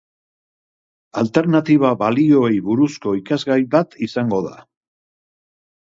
[1.21, 4.55] Alternatiba balioei buruzko ikasgai bat izango da.